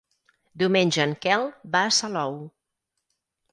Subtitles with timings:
[0.63, 1.45] Diumenge en Quel
[1.77, 2.43] va a Salou.